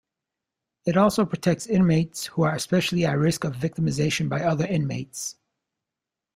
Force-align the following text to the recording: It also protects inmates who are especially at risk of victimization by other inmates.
It 0.83 0.97
also 0.97 1.27
protects 1.27 1.67
inmates 1.67 2.25
who 2.25 2.41
are 2.41 2.55
especially 2.55 3.05
at 3.05 3.19
risk 3.19 3.43
of 3.43 3.53
victimization 3.55 4.29
by 4.29 4.41
other 4.41 4.65
inmates. 4.65 5.35